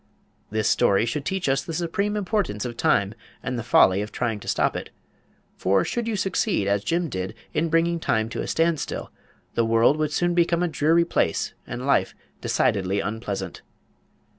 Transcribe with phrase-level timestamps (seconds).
[0.49, 3.13] This story should teach us the supreme importance of Time
[3.43, 4.89] and the folly of trying to stop it.
[5.57, 9.11] For should you succeed, as Jim did, in bringing Time to a standstill,
[9.53, 13.61] the world would soon become a dreary place and life decidedly unpleasant.